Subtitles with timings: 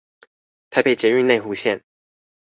[0.71, 1.83] 臺北捷運內湖線